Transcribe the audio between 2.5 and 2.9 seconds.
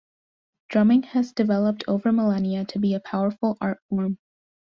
to